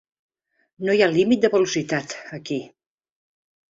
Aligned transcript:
No 0.87 0.95
hi 0.95 1.03
ha 1.05 1.11
límit 1.13 1.45
de 1.45 1.53
velocitat, 1.59 2.19
aquí. 2.43 2.63